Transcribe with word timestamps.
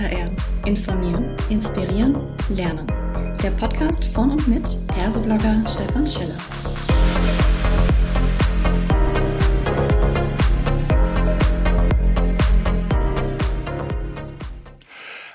HR. 0.00 0.30
Informieren, 0.64 1.36
inspirieren, 1.50 2.16
lernen. 2.48 2.86
Der 3.42 3.50
Podcast 3.50 4.06
von 4.14 4.30
und 4.30 4.48
mit 4.48 4.64
Erseblogger 4.96 5.62
Stefan 5.68 6.08
Schiller. 6.08 6.38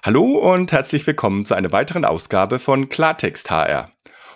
Hallo 0.03 0.23
und 0.23 0.71
herzlich 0.71 1.05
willkommen 1.05 1.45
zu 1.45 1.53
einer 1.53 1.71
weiteren 1.71 2.03
Ausgabe 2.03 2.57
von 2.57 2.89
Klartext 2.89 3.51
HR. 3.51 3.91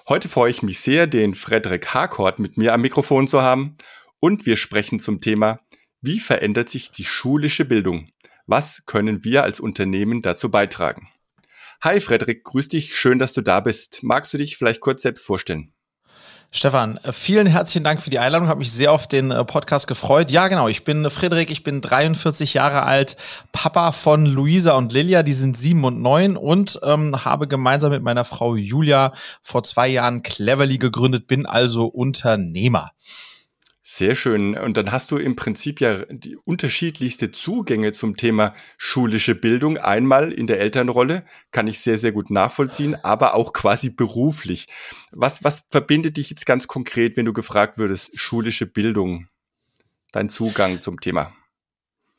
Heute 0.08 0.30
freue 0.30 0.52
ich 0.52 0.62
mich 0.62 0.80
sehr, 0.80 1.08
den 1.08 1.34
Frederik 1.34 1.96
Harcourt 1.96 2.38
mit 2.38 2.56
mir 2.56 2.76
am 2.76 2.82
Mikrofon 2.82 3.28
zu 3.28 3.42
haben 3.42 3.74
und 4.20 4.46
wir 4.46 4.58
sprechen 4.58 5.00
zum 5.00 5.22
Thema, 5.22 5.58
wie 6.02 6.20
verändert 6.20 6.70
sich 6.70 6.92
die 6.92 7.04
schulische 7.04 7.66
Bildung? 7.66 8.10
Was 8.52 8.84
können 8.88 9.24
wir 9.24 9.44
als 9.44 9.60
Unternehmen 9.60 10.24
dazu 10.24 10.50
beitragen? 10.50 11.08
Hi 11.84 12.02
Frederik, 12.02 12.44
grüß 12.44 12.68
dich, 12.68 12.96
schön, 12.96 13.20
dass 13.20 13.32
du 13.32 13.42
da 13.42 13.60
bist. 13.60 14.00
Magst 14.02 14.34
du 14.34 14.40
dich 14.40 14.58
vielleicht 14.58 14.82
kurz 14.82 15.04
selbst 15.04 15.24
vorstellen? 15.24 15.72
Stefan, 16.50 16.98
äh, 17.04 17.14
vielen 17.14 17.46
herzlichen 17.46 17.84
Dank 17.84 18.02
für 18.02 18.10
die 18.10 18.18
Einladung. 18.18 18.48
Habe 18.48 18.58
mich 18.58 18.72
sehr 18.72 18.92
auf 18.92 19.06
den 19.06 19.30
äh, 19.30 19.46
Podcast 19.46 19.86
gefreut. 19.86 20.32
Ja, 20.32 20.48
genau. 20.48 20.68
Ich 20.68 20.84
bin 20.84 21.08
Frederik, 21.12 21.52
ich 21.52 21.62
bin 21.62 21.80
43 21.80 22.56
Jahre 22.56 22.82
alt, 22.82 23.18
Papa 23.52 23.92
von 23.92 24.26
Luisa 24.26 24.74
und 24.74 24.92
Lilia, 24.94 25.22
die 25.22 25.34
sind 25.34 25.56
sieben 25.56 25.84
und 25.84 26.02
neun 26.02 26.36
und 26.36 26.80
ähm, 26.82 27.24
habe 27.24 27.48
gemeinsam 27.48 27.92
mit 27.92 28.02
meiner 28.02 28.26
Frau 28.26 28.56
Julia 28.56 29.14
vor 29.44 29.62
zwei 29.62 29.90
Jahren 29.90 30.24
Cleverly 30.24 30.80
gegründet, 30.80 31.28
bin 31.28 31.46
also 31.46 31.86
Unternehmer. 31.86 32.94
Sehr 33.92 34.14
schön. 34.14 34.56
Und 34.56 34.78
dann 34.78 34.92
hast 34.92 35.10
du 35.10 35.18
im 35.18 35.36
Prinzip 35.36 35.82
ja 35.82 36.06
die 36.12 36.38
unterschiedlichste 36.38 37.32
Zugänge 37.32 37.92
zum 37.92 38.18
Thema 38.18 38.54
schulische 38.78 39.34
Bildung. 39.34 39.80
Einmal 39.80 40.32
in 40.32 40.46
der 40.46 40.60
Elternrolle, 40.60 41.26
kann 41.50 41.66
ich 41.66 41.80
sehr, 41.80 41.98
sehr 41.98 42.12
gut 42.12 42.30
nachvollziehen, 42.30 42.96
aber 43.04 43.34
auch 43.34 43.52
quasi 43.52 43.90
beruflich. 43.90 44.68
Was, 45.12 45.44
was 45.44 45.64
verbindet 45.72 46.18
dich 46.18 46.30
jetzt 46.30 46.46
ganz 46.46 46.68
konkret, 46.68 47.18
wenn 47.18 47.26
du 47.26 47.34
gefragt 47.34 47.80
würdest, 47.80 48.12
schulische 48.14 48.68
Bildung, 48.68 49.28
dein 50.12 50.30
Zugang 50.30 50.84
zum 50.84 51.02
Thema? 51.02 51.34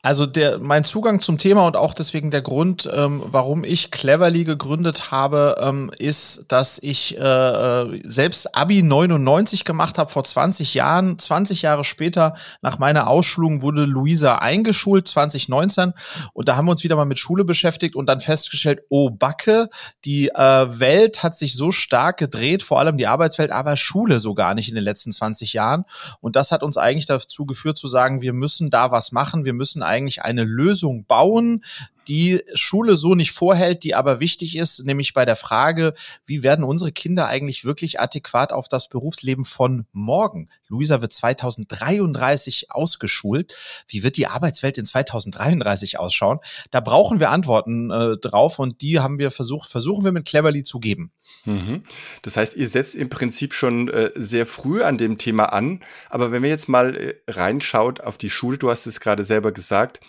Also 0.03 0.25
der, 0.25 0.59
mein 0.59 0.85
Zugang 0.85 1.21
zum 1.21 1.37
Thema 1.37 1.67
und 1.67 1.77
auch 1.77 1.93
deswegen 1.93 2.31
der 2.31 2.41
Grund, 2.41 2.89
ähm, 2.91 3.23
warum 3.27 3.65
ich 3.65 3.91
Cleverly 3.91 4.45
gegründet 4.45 5.11
habe, 5.11 5.57
ähm, 5.61 5.91
ist, 5.99 6.47
dass 6.49 6.79
ich 6.79 7.19
äh, 7.19 7.21
äh 7.21 8.01
selbst 8.05 8.57
Abi 8.57 8.83
99 8.83 9.67
gemacht 9.67 9.99
habe 9.99 10.11
vor 10.11 10.25
20 10.25 10.73
Jahren. 10.73 11.19
20 11.19 11.61
Jahre 11.61 11.85
später 11.85 12.35
nach 12.63 12.79
meiner 12.79 13.09
Ausschulung 13.09 13.61
wurde 13.61 13.85
Luisa 13.85 14.37
eingeschult, 14.37 15.07
2019. 15.07 15.93
Und 16.33 16.49
da 16.49 16.57
haben 16.57 16.65
wir 16.65 16.73
uns 16.73 16.83
wieder 16.83 16.97
mal 16.97 17.05
mit 17.05 17.19
Schule 17.19 17.45
beschäftigt 17.45 17.95
und 17.95 18.07
dann 18.07 18.21
festgestellt, 18.21 18.81
oh 18.89 19.11
Backe, 19.11 19.69
die 20.07 20.29
äh, 20.29 20.79
Welt 20.81 21.23
hat 21.23 21.37
sich 21.37 21.55
so 21.55 21.73
stark 21.73 22.17
gedreht, 22.17 22.63
vor 22.63 22.79
allem 22.79 22.97
die 22.97 23.07
Arbeitswelt, 23.07 23.51
aber 23.51 23.77
Schule 23.77 24.19
so 24.19 24.33
gar 24.35 24.55
nicht 24.55 24.71
in 24.71 24.77
den 24.77 24.85
letzten 24.85 25.13
20 25.13 25.53
Jahren. 25.53 25.85
Und 26.23 26.37
das 26.37 26.53
hat 26.53 26.63
uns 26.63 26.79
eigentlich 26.79 27.07
dazu 27.07 27.45
geführt 27.45 27.77
zu 27.77 27.87
sagen, 27.87 28.23
wir 28.23 28.33
müssen 28.33 28.71
da 28.71 28.91
was 28.91 29.13
machen, 29.13 29.45
wir 29.45 29.53
müssen 29.53 29.83
eigentlich 29.91 30.23
eine 30.23 30.45
Lösung 30.45 31.05
bauen, 31.05 31.65
die 32.11 32.43
Schule 32.55 32.97
so 32.97 33.15
nicht 33.15 33.31
vorhält, 33.31 33.85
die 33.85 33.95
aber 33.95 34.19
wichtig 34.19 34.57
ist, 34.57 34.85
nämlich 34.85 35.15
bei 35.15 35.25
der 35.25 35.37
Frage, 35.37 35.95
wie 36.27 36.43
werden 36.43 36.65
unsere 36.65 36.91
Kinder 36.91 37.29
eigentlich 37.29 37.65
wirklich 37.65 38.01
adäquat 38.01 38.53
auf 38.53 38.69
das 38.69 38.89
Berufsleben 38.89 39.45
von 39.45 39.87
morgen? 39.93 40.49
Luisa 40.67 41.03
wird 41.03 41.13
2033 41.13 42.73
ausgeschult. 42.73 43.55
Wie 43.87 44.03
wird 44.03 44.17
die 44.17 44.27
Arbeitswelt 44.27 44.77
in 44.77 44.87
2033 44.87 46.01
ausschauen? 46.01 46.41
Da 46.73 46.81
brauchen 46.81 47.21
wir 47.21 47.31
Antworten 47.31 47.93
äh, 47.93 48.17
drauf 48.17 48.59
und 48.59 48.83
die 48.83 48.99
haben 48.99 49.21
wir 49.21 49.31
versucht, 49.31 49.71
versuchen 49.71 50.05
wir 50.05 50.11
mit 50.11 50.27
Cleverly 50.27 50.65
zu 50.65 50.81
geben. 50.81 51.13
Mhm. 51.45 51.85
Das 52.23 52.37
heißt, 52.37 52.57
ihr 52.57 52.69
setzt 52.69 52.97
im 52.97 53.09
Prinzip 53.09 53.55
schon 53.55 53.87
äh, 53.87 54.11
sehr 54.17 54.47
früh 54.47 54.83
an 54.83 54.99
dem 54.99 55.17
Thema 55.17 55.53
an. 55.53 55.79
Aber 56.09 56.33
wenn 56.33 56.43
wir 56.43 56.51
jetzt 56.51 56.69
mal 56.69 56.97
äh, 56.97 57.15
reinschaut 57.29 58.01
auf 58.01 58.19
die 58.19 58.31
Schule, 58.31 58.59
du 58.59 58.69
hast 58.69 58.87
es 58.89 58.99
gerade 58.99 59.23
selber 59.23 59.53
gesagt, 59.53 60.01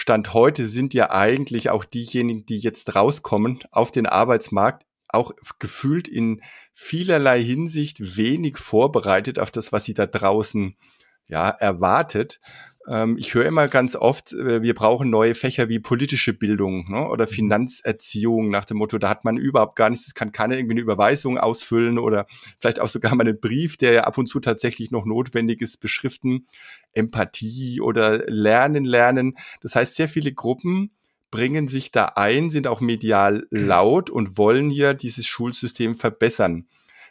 Stand 0.00 0.32
heute 0.32 0.66
sind 0.66 0.94
ja 0.94 1.10
eigentlich 1.10 1.68
auch 1.68 1.84
diejenigen, 1.84 2.46
die 2.46 2.56
jetzt 2.56 2.96
rauskommen 2.96 3.58
auf 3.70 3.92
den 3.92 4.06
Arbeitsmarkt, 4.06 4.86
auch 5.10 5.32
gefühlt 5.58 6.08
in 6.08 6.40
vielerlei 6.72 7.42
Hinsicht 7.42 8.16
wenig 8.16 8.56
vorbereitet 8.56 9.38
auf 9.38 9.50
das, 9.50 9.72
was 9.72 9.84
sie 9.84 9.92
da 9.92 10.06
draußen 10.06 10.74
ja 11.26 11.50
erwartet. 11.50 12.40
Ähm, 12.90 13.16
ich 13.18 13.34
höre 13.34 13.46
immer 13.46 13.68
ganz 13.68 13.94
oft, 13.94 14.32
äh, 14.32 14.62
wir 14.62 14.74
brauchen 14.74 15.10
neue 15.10 15.36
Fächer 15.36 15.68
wie 15.68 15.78
politische 15.78 16.32
Bildung 16.32 16.90
ne, 16.90 17.06
oder 17.08 17.26
mhm. 17.26 17.30
Finanzerziehung 17.30 18.50
nach 18.50 18.64
dem 18.64 18.78
Motto, 18.78 18.98
da 18.98 19.08
hat 19.08 19.24
man 19.24 19.36
überhaupt 19.36 19.76
gar 19.76 19.88
nichts, 19.90 20.08
es 20.08 20.14
kann 20.14 20.32
keiner 20.32 20.56
irgendwie 20.56 20.74
eine 20.74 20.80
Überweisung 20.80 21.38
ausfüllen 21.38 22.00
oder 22.00 22.26
vielleicht 22.58 22.80
auch 22.80 22.88
sogar 22.88 23.14
mal 23.14 23.26
einen 23.26 23.40
Brief, 23.40 23.76
der 23.76 23.92
ja 23.92 24.04
ab 24.04 24.18
und 24.18 24.26
zu 24.26 24.40
tatsächlich 24.40 24.90
noch 24.90 25.06
notwendig 25.06 25.62
ist, 25.62 25.78
beschriften. 25.78 26.46
Empathie 26.92 27.80
oder 27.80 28.24
Lernen, 28.26 28.84
Lernen. 28.84 29.36
Das 29.62 29.76
heißt, 29.76 29.94
sehr 29.94 30.08
viele 30.08 30.32
Gruppen 30.32 30.90
bringen 31.30 31.68
sich 31.68 31.92
da 31.92 32.06
ein, 32.16 32.50
sind 32.50 32.66
auch 32.66 32.80
medial 32.80 33.46
laut 33.50 34.10
und 34.10 34.36
wollen 34.36 34.68
hier 34.70 34.94
dieses 34.94 35.26
Schulsystem 35.26 35.94
verbessern. 35.94 36.66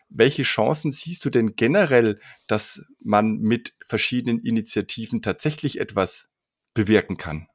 Welche 0.10 0.44
Chancen 0.44 0.92
siehst 0.92 1.24
du 1.24 1.30
denn 1.30 1.56
generell, 1.56 2.20
dass 2.48 2.84
man 3.00 3.38
mit 3.38 3.76
verschiedenen 3.86 4.40
Initiativen 4.40 5.22
tatsächlich 5.22 5.80
etwas 5.80 6.30
bewirken 6.74 7.18
kann? 7.18 7.48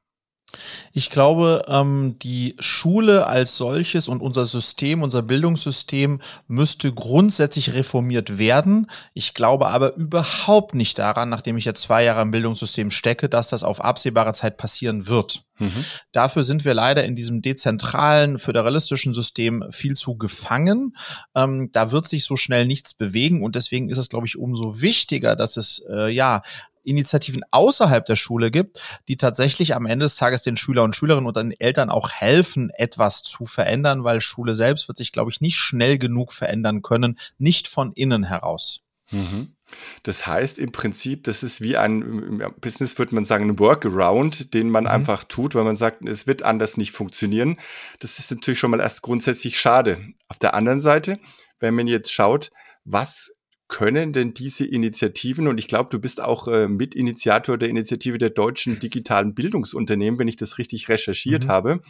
Ich 0.92 1.10
glaube, 1.10 1.62
ähm, 1.68 2.16
die 2.22 2.54
Schule 2.58 3.26
als 3.26 3.56
solches 3.56 4.08
und 4.08 4.20
unser 4.20 4.44
System, 4.44 5.02
unser 5.02 5.22
Bildungssystem 5.22 6.20
müsste 6.46 6.92
grundsätzlich 6.92 7.74
reformiert 7.74 8.38
werden. 8.38 8.88
Ich 9.12 9.34
glaube 9.34 9.68
aber 9.68 9.96
überhaupt 9.96 10.74
nicht 10.74 10.98
daran, 10.98 11.28
nachdem 11.28 11.56
ich 11.56 11.64
jetzt 11.64 11.82
zwei 11.82 12.04
Jahre 12.04 12.22
im 12.22 12.30
Bildungssystem 12.30 12.90
stecke, 12.90 13.28
dass 13.28 13.48
das 13.48 13.64
auf 13.64 13.82
absehbare 13.82 14.32
Zeit 14.32 14.56
passieren 14.56 15.06
wird. 15.06 15.44
Mhm. 15.58 15.84
Dafür 16.12 16.42
sind 16.42 16.64
wir 16.64 16.74
leider 16.74 17.04
in 17.04 17.16
diesem 17.16 17.42
dezentralen, 17.42 18.38
föderalistischen 18.38 19.14
System 19.14 19.64
viel 19.70 19.94
zu 19.94 20.16
gefangen. 20.16 20.96
Ähm, 21.34 21.70
da 21.72 21.92
wird 21.92 22.08
sich 22.08 22.24
so 22.24 22.36
schnell 22.36 22.66
nichts 22.66 22.94
bewegen 22.94 23.42
und 23.42 23.54
deswegen 23.54 23.88
ist 23.88 23.98
es, 23.98 24.08
glaube 24.08 24.26
ich, 24.26 24.36
umso 24.36 24.80
wichtiger, 24.80 25.36
dass 25.36 25.56
es 25.56 25.84
äh, 25.90 26.10
ja 26.12 26.42
Initiativen 26.84 27.42
außerhalb 27.50 28.04
der 28.06 28.16
Schule 28.16 28.50
gibt, 28.50 28.80
die 29.08 29.16
tatsächlich 29.16 29.74
am 29.74 29.86
Ende 29.86 30.04
des 30.04 30.16
Tages 30.16 30.42
den 30.42 30.56
Schüler 30.56 30.84
und 30.84 30.94
Schülerinnen 30.94 31.26
und 31.26 31.36
den 31.36 31.52
Eltern 31.52 31.90
auch 31.90 32.10
helfen, 32.10 32.70
etwas 32.70 33.22
zu 33.22 33.46
verändern, 33.46 34.04
weil 34.04 34.20
Schule 34.20 34.54
selbst 34.54 34.88
wird 34.88 34.98
sich, 34.98 35.12
glaube 35.12 35.30
ich, 35.30 35.40
nicht 35.40 35.56
schnell 35.56 35.98
genug 35.98 36.32
verändern 36.32 36.82
können, 36.82 37.18
nicht 37.38 37.68
von 37.68 37.92
innen 37.92 38.24
heraus. 38.24 38.82
Mhm. 39.10 39.54
Das 40.02 40.26
heißt 40.26 40.58
im 40.58 40.72
Prinzip, 40.72 41.24
das 41.24 41.42
ist 41.42 41.60
wie 41.60 41.76
ein 41.76 42.02
im 42.02 42.42
Business 42.60 42.98
würde 42.98 43.14
man 43.14 43.24
sagen, 43.24 43.48
ein 43.48 43.58
Workaround, 43.58 44.54
den 44.54 44.70
man 44.70 44.84
mhm. 44.84 44.90
einfach 44.90 45.24
tut, 45.24 45.54
weil 45.54 45.64
man 45.64 45.76
sagt, 45.76 46.06
es 46.06 46.26
wird 46.26 46.42
anders 46.42 46.76
nicht 46.76 46.92
funktionieren. 46.92 47.58
Das 48.00 48.18
ist 48.18 48.30
natürlich 48.30 48.58
schon 48.58 48.70
mal 48.70 48.80
erst 48.80 49.02
grundsätzlich 49.02 49.58
schade. 49.58 49.98
Auf 50.28 50.38
der 50.38 50.54
anderen 50.54 50.80
Seite, 50.80 51.18
wenn 51.60 51.74
man 51.74 51.86
jetzt 51.86 52.12
schaut, 52.12 52.50
was 52.84 53.33
können 53.68 54.12
denn 54.12 54.34
diese 54.34 54.66
Initiativen, 54.66 55.48
und 55.48 55.58
ich 55.58 55.68
glaube, 55.68 55.88
du 55.90 55.98
bist 55.98 56.20
auch 56.20 56.48
äh, 56.48 56.68
Mitinitiator 56.68 57.58
der 57.58 57.68
Initiative 57.68 58.18
der 58.18 58.30
deutschen 58.30 58.78
digitalen 58.80 59.34
Bildungsunternehmen, 59.34 60.18
wenn 60.18 60.28
ich 60.28 60.36
das 60.36 60.58
richtig 60.58 60.88
recherchiert 60.88 61.44
mhm. 61.44 61.48
habe, 61.48 61.82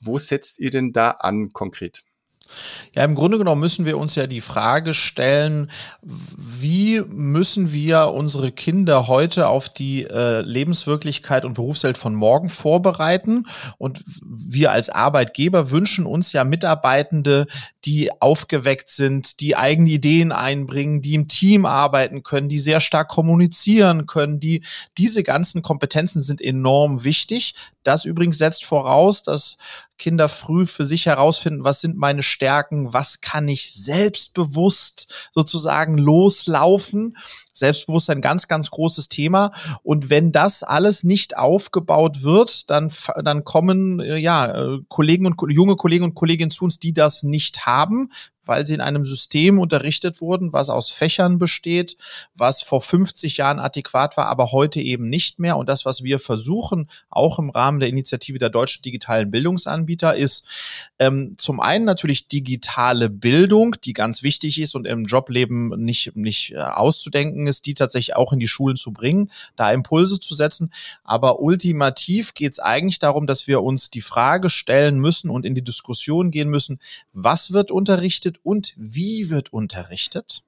wo 0.00 0.18
setzt 0.18 0.58
ihr 0.58 0.70
denn 0.70 0.92
da 0.92 1.10
an 1.10 1.50
konkret? 1.52 2.04
Ja, 2.94 3.04
im 3.04 3.14
Grunde 3.14 3.38
genommen 3.38 3.60
müssen 3.60 3.86
wir 3.86 3.98
uns 3.98 4.14
ja 4.14 4.26
die 4.26 4.40
Frage 4.40 4.94
stellen, 4.94 5.70
wie 6.02 7.00
müssen 7.08 7.72
wir 7.72 8.08
unsere 8.08 8.50
Kinder 8.52 9.06
heute 9.06 9.48
auf 9.48 9.68
die 9.68 10.04
äh, 10.04 10.40
Lebenswirklichkeit 10.40 11.44
und 11.44 11.54
Berufswelt 11.54 11.98
von 11.98 12.14
morgen 12.14 12.48
vorbereiten? 12.48 13.46
Und 13.78 14.02
wir 14.24 14.72
als 14.72 14.90
Arbeitgeber 14.90 15.70
wünschen 15.70 16.06
uns 16.06 16.32
ja 16.32 16.44
Mitarbeitende, 16.44 17.46
die 17.84 18.10
aufgeweckt 18.20 18.90
sind, 18.90 19.40
die 19.40 19.56
eigene 19.56 19.90
Ideen 19.90 20.32
einbringen, 20.32 21.02
die 21.02 21.14
im 21.14 21.28
Team 21.28 21.66
arbeiten 21.66 22.22
können, 22.22 22.48
die 22.48 22.58
sehr 22.58 22.80
stark 22.80 23.08
kommunizieren 23.08 24.06
können, 24.06 24.40
die 24.40 24.62
diese 24.98 25.22
ganzen 25.22 25.62
Kompetenzen 25.62 26.22
sind 26.22 26.40
enorm 26.40 27.04
wichtig. 27.04 27.54
Das 27.82 28.04
übrigens 28.04 28.38
setzt 28.38 28.64
voraus, 28.64 29.22
dass 29.22 29.56
Kinder 29.96 30.28
früh 30.28 30.66
für 30.66 30.86
sich 30.86 31.06
herausfinden, 31.06 31.64
was 31.64 31.80
sind 31.80 31.96
meine 31.96 32.22
Stärken, 32.22 32.92
was 32.92 33.20
kann 33.20 33.48
ich 33.48 33.72
selbstbewusst 33.74 35.30
sozusagen 35.32 35.98
loslaufen. 35.98 37.16
Selbstbewusstsein 37.52 38.20
ganz, 38.22 38.48
ganz 38.48 38.70
großes 38.70 39.08
Thema. 39.08 39.52
Und 39.82 40.10
wenn 40.10 40.32
das 40.32 40.62
alles 40.62 41.04
nicht 41.04 41.36
aufgebaut 41.36 42.22
wird, 42.22 42.70
dann, 42.70 42.90
dann 43.22 43.44
kommen 43.44 44.00
äh, 44.00 44.16
ja 44.16 44.46
äh, 44.46 44.78
Kollegen 44.88 45.26
und 45.26 45.38
junge 45.50 45.76
Kollegen 45.76 46.04
und 46.04 46.14
Kolleginnen 46.14 46.50
zu 46.50 46.64
uns, 46.64 46.78
die 46.78 46.94
das 46.94 47.22
nicht 47.22 47.66
haben, 47.66 48.10
weil 48.50 48.66
sie 48.66 48.74
in 48.74 48.80
einem 48.80 49.06
System 49.06 49.60
unterrichtet 49.60 50.20
wurden, 50.20 50.52
was 50.52 50.70
aus 50.70 50.90
Fächern 50.90 51.38
besteht, 51.38 51.96
was 52.34 52.62
vor 52.62 52.82
50 52.82 53.36
Jahren 53.36 53.60
adäquat 53.60 54.16
war, 54.16 54.26
aber 54.26 54.50
heute 54.50 54.80
eben 54.80 55.08
nicht 55.08 55.38
mehr. 55.38 55.56
Und 55.56 55.68
das, 55.68 55.86
was 55.86 56.02
wir 56.02 56.18
versuchen, 56.18 56.90
auch 57.10 57.38
im 57.38 57.50
Rahmen 57.50 57.78
der 57.78 57.88
Initiative 57.88 58.40
der 58.40 58.50
deutschen 58.50 58.82
digitalen 58.82 59.30
Bildungsanbieter, 59.30 60.16
ist 60.16 60.44
ähm, 60.98 61.34
zum 61.38 61.60
einen 61.60 61.84
natürlich 61.84 62.26
digitale 62.26 63.08
Bildung, 63.08 63.76
die 63.84 63.92
ganz 63.92 64.24
wichtig 64.24 64.60
ist 64.60 64.74
und 64.74 64.84
im 64.84 65.04
Jobleben 65.04 65.68
nicht, 65.84 66.16
nicht 66.16 66.50
äh, 66.50 66.56
auszudenken 66.58 67.46
ist, 67.46 67.66
die 67.66 67.74
tatsächlich 67.74 68.16
auch 68.16 68.32
in 68.32 68.40
die 68.40 68.48
Schulen 68.48 68.76
zu 68.76 68.92
bringen, 68.92 69.30
da 69.54 69.70
Impulse 69.70 70.18
zu 70.18 70.34
setzen. 70.34 70.72
Aber 71.04 71.38
ultimativ 71.38 72.34
geht 72.34 72.50
es 72.50 72.58
eigentlich 72.58 72.98
darum, 72.98 73.28
dass 73.28 73.46
wir 73.46 73.62
uns 73.62 73.90
die 73.90 74.00
Frage 74.00 74.50
stellen 74.50 74.98
müssen 74.98 75.30
und 75.30 75.46
in 75.46 75.54
die 75.54 75.62
Diskussion 75.62 76.32
gehen 76.32 76.50
müssen, 76.50 76.80
was 77.12 77.52
wird 77.52 77.70
unterrichtet 77.70 78.39
und 78.42 78.74
wie 78.76 79.30
wird 79.30 79.52
unterrichtet? 79.52 80.42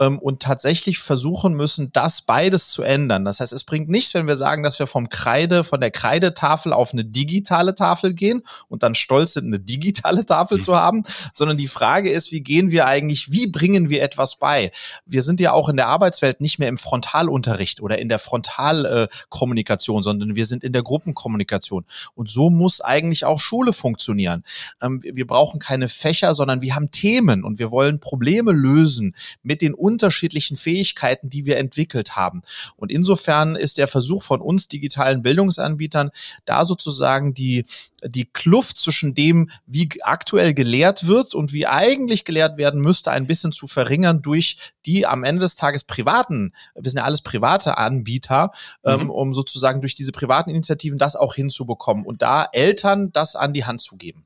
Ähm, 0.00 0.18
und 0.18 0.42
tatsächlich 0.42 0.98
versuchen 0.98 1.54
müssen, 1.54 1.92
das 1.92 2.22
beides 2.22 2.68
zu 2.68 2.82
ändern. 2.82 3.24
Das 3.24 3.40
heißt, 3.40 3.52
es 3.52 3.64
bringt 3.64 3.88
nichts, 3.88 4.14
wenn 4.14 4.26
wir 4.26 4.36
sagen, 4.36 4.62
dass 4.62 4.78
wir 4.78 4.86
vom 4.86 5.08
Kreide, 5.08 5.64
von 5.64 5.80
der 5.80 5.90
Kreidetafel 5.90 6.72
auf 6.72 6.92
eine 6.92 7.04
digitale 7.04 7.74
Tafel 7.74 8.14
gehen 8.14 8.42
und 8.68 8.82
dann 8.82 8.94
stolz 8.94 9.34
sind, 9.34 9.46
eine 9.46 9.60
digitale 9.60 10.26
Tafel 10.26 10.58
mhm. 10.58 10.62
zu 10.62 10.76
haben, 10.76 11.04
sondern 11.32 11.56
die 11.56 11.68
Frage 11.68 12.10
ist, 12.10 12.32
wie 12.32 12.40
gehen 12.40 12.70
wir 12.70 12.86
eigentlich, 12.86 13.30
wie 13.32 13.46
bringen 13.46 13.88
wir 13.88 14.02
etwas 14.02 14.36
bei? 14.36 14.72
Wir 15.06 15.22
sind 15.22 15.40
ja 15.40 15.52
auch 15.52 15.68
in 15.68 15.76
der 15.76 15.88
Arbeitswelt 15.88 16.40
nicht 16.40 16.58
mehr 16.58 16.68
im 16.68 16.78
Frontalunterricht 16.78 17.80
oder 17.80 17.98
in 17.98 18.08
der 18.08 18.18
Frontalkommunikation, 18.18 20.02
sondern 20.02 20.34
wir 20.34 20.46
sind 20.46 20.64
in 20.64 20.72
der 20.72 20.82
Gruppenkommunikation. 20.82 21.84
Und 22.14 22.30
so 22.30 22.50
muss 22.50 22.80
eigentlich 22.80 23.24
auch 23.24 23.38
Schule 23.38 23.72
funktionieren. 23.72 24.44
Ähm, 24.80 25.02
wir 25.02 25.26
brauchen 25.26 25.60
keine 25.60 25.88
Fächer, 25.88 26.34
sondern 26.34 26.62
wir 26.62 26.74
haben 26.74 26.90
Themen 26.90 27.44
und 27.44 27.58
wir 27.58 27.70
wollen 27.70 28.00
Probleme 28.00 28.52
lösen 28.52 29.14
mit 29.42 29.62
den 29.62 29.74
unterschiedlichen 29.74 30.56
Fähigkeiten, 30.56 31.28
die 31.28 31.46
wir 31.46 31.58
entwickelt 31.58 32.16
haben. 32.16 32.42
Und 32.76 32.90
insofern 32.90 33.56
ist 33.56 33.78
der 33.78 33.88
Versuch 33.88 34.22
von 34.22 34.40
uns 34.40 34.68
digitalen 34.68 35.22
Bildungsanbietern, 35.22 36.10
da 36.44 36.64
sozusagen 36.64 37.34
die, 37.34 37.64
die 38.04 38.24
Kluft 38.24 38.78
zwischen 38.78 39.14
dem, 39.14 39.50
wie 39.66 39.88
aktuell 40.02 40.54
gelehrt 40.54 41.06
wird 41.06 41.34
und 41.34 41.52
wie 41.52 41.66
eigentlich 41.66 42.24
gelehrt 42.24 42.56
werden 42.56 42.80
müsste, 42.80 43.10
ein 43.10 43.26
bisschen 43.26 43.52
zu 43.52 43.66
verringern 43.66 44.22
durch 44.22 44.56
die 44.86 45.06
am 45.06 45.24
Ende 45.24 45.40
des 45.40 45.54
Tages 45.54 45.84
privaten, 45.84 46.52
wir 46.74 46.90
sind 46.90 46.98
ja 46.98 47.04
alles 47.04 47.22
private 47.22 47.78
Anbieter, 47.78 48.50
ähm, 48.84 48.94
mhm. 48.94 49.00
ähm, 49.02 49.10
um 49.10 49.34
sozusagen 49.34 49.80
durch 49.80 49.94
diese 49.94 50.12
privaten 50.12 50.50
Initiativen 50.50 50.98
das 50.98 51.16
auch 51.16 51.34
hinzubekommen 51.34 52.04
und 52.04 52.22
da 52.22 52.46
Eltern 52.52 53.12
das 53.12 53.36
an 53.36 53.52
die 53.52 53.64
Hand 53.64 53.80
zu 53.80 53.96
geben. 53.96 54.24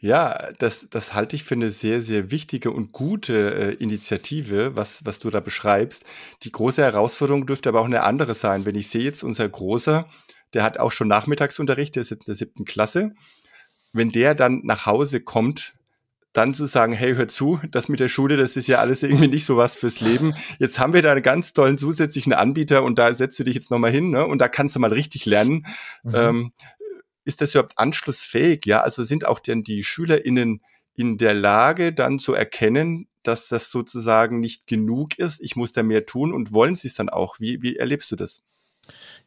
Ja, 0.00 0.50
das, 0.58 0.86
das 0.90 1.14
halte 1.14 1.34
ich 1.34 1.42
für 1.42 1.54
eine 1.54 1.70
sehr, 1.70 2.02
sehr 2.02 2.30
wichtige 2.30 2.70
und 2.70 2.92
gute 2.92 3.54
äh, 3.54 3.74
Initiative, 3.74 4.76
was, 4.76 5.04
was 5.04 5.18
du 5.18 5.28
da 5.28 5.40
beschreibst. 5.40 6.04
Die 6.44 6.52
große 6.52 6.82
Herausforderung 6.82 7.46
dürfte 7.46 7.68
aber 7.68 7.80
auch 7.80 7.86
eine 7.86 8.04
andere 8.04 8.34
sein. 8.34 8.64
Wenn 8.64 8.76
ich 8.76 8.88
sehe 8.88 9.02
jetzt 9.02 9.24
unser 9.24 9.48
Großer, 9.48 10.06
der 10.54 10.62
hat 10.62 10.78
auch 10.78 10.92
schon 10.92 11.08
Nachmittagsunterricht, 11.08 11.96
der 11.96 12.02
ist 12.02 12.12
in 12.12 12.20
der 12.26 12.36
siebten 12.36 12.64
Klasse. 12.64 13.14
Wenn 13.92 14.10
der 14.10 14.36
dann 14.36 14.60
nach 14.62 14.86
Hause 14.86 15.20
kommt, 15.20 15.74
dann 16.32 16.54
zu 16.54 16.66
sagen, 16.66 16.92
hey, 16.92 17.14
hör 17.16 17.26
zu, 17.26 17.58
das 17.70 17.88
mit 17.88 17.98
der 17.98 18.08
Schule, 18.08 18.36
das 18.36 18.56
ist 18.56 18.68
ja 18.68 18.78
alles 18.78 19.02
irgendwie 19.02 19.28
nicht 19.28 19.44
so 19.44 19.56
was 19.56 19.76
fürs 19.76 20.00
Leben. 20.00 20.34
Jetzt 20.60 20.78
haben 20.78 20.92
wir 20.92 21.02
da 21.02 21.10
einen 21.10 21.22
ganz 21.22 21.52
tollen 21.52 21.78
zusätzlichen 21.78 22.32
Anbieter 22.32 22.84
und 22.84 22.98
da 22.98 23.12
setzt 23.12 23.38
du 23.40 23.44
dich 23.44 23.54
jetzt 23.54 23.72
nochmal 23.72 23.90
hin 23.90 24.10
ne? 24.10 24.24
und 24.24 24.38
da 24.38 24.48
kannst 24.48 24.76
du 24.76 24.80
mal 24.80 24.92
richtig 24.92 25.26
lernen. 25.26 25.66
Mhm. 26.04 26.14
Ähm, 26.14 26.52
ist 27.28 27.42
das 27.42 27.52
überhaupt 27.52 27.78
anschlussfähig? 27.78 28.64
Ja, 28.66 28.80
also 28.82 29.04
sind 29.04 29.26
auch 29.26 29.38
denn 29.38 29.62
die 29.62 29.84
SchülerInnen 29.84 30.62
in 30.94 31.18
der 31.18 31.34
Lage, 31.34 31.92
dann 31.92 32.18
zu 32.18 32.32
erkennen, 32.32 33.06
dass 33.22 33.48
das 33.48 33.70
sozusagen 33.70 34.40
nicht 34.40 34.66
genug 34.66 35.18
ist, 35.18 35.40
ich 35.42 35.54
muss 35.54 35.72
da 35.72 35.82
mehr 35.82 36.06
tun 36.06 36.32
und 36.32 36.52
wollen 36.54 36.74
sie 36.74 36.88
es 36.88 36.94
dann 36.94 37.10
auch? 37.10 37.38
Wie, 37.38 37.62
wie 37.62 37.76
erlebst 37.76 38.10
du 38.10 38.16
das? 38.16 38.42